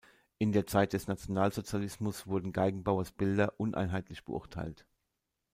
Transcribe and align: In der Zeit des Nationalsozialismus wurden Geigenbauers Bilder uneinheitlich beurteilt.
In 0.39 0.51
der 0.51 0.65
Zeit 0.65 0.93
des 0.93 1.07
Nationalsozialismus 1.07 2.25
wurden 2.25 2.53
Geigenbauers 2.53 3.11
Bilder 3.11 3.53
uneinheitlich 3.59 4.25
beurteilt. 4.25 4.87